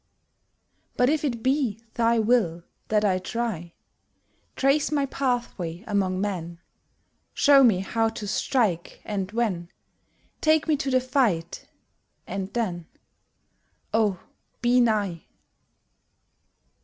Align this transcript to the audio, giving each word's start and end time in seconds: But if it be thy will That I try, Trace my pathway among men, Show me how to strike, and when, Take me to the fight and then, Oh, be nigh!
But 0.97 1.11
if 1.11 1.23
it 1.23 1.43
be 1.43 1.79
thy 1.93 2.17
will 2.17 2.63
That 2.87 3.05
I 3.05 3.19
try, 3.19 3.73
Trace 4.55 4.91
my 4.91 5.05
pathway 5.05 5.83
among 5.85 6.19
men, 6.19 6.59
Show 7.35 7.63
me 7.63 7.81
how 7.81 8.09
to 8.09 8.27
strike, 8.27 9.01
and 9.05 9.31
when, 9.31 9.69
Take 10.41 10.67
me 10.67 10.75
to 10.77 10.89
the 10.89 11.01
fight 11.01 11.67
and 12.25 12.51
then, 12.53 12.87
Oh, 13.93 14.19
be 14.59 14.79
nigh! 14.81 15.27